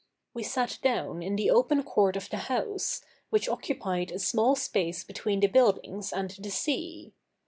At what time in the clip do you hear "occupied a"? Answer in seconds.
3.47-4.17